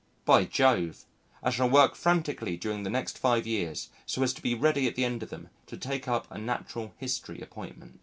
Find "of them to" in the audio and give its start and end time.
5.21-5.77